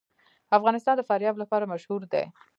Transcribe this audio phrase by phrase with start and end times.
[0.57, 2.23] افغانستان د فاریاب لپاره مشهور دی.